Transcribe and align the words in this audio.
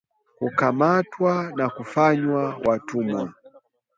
kukamatwa 0.37 1.51
na 1.57 1.69
kufanywa 1.75 2.57
watumwa 2.65 3.23